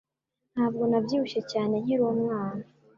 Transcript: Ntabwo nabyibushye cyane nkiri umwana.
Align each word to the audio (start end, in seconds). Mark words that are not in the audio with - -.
Ntabwo 0.53 0.83
nabyibushye 0.91 1.39
cyane 1.51 1.73
nkiri 1.83 2.03
umwana. 2.13 2.63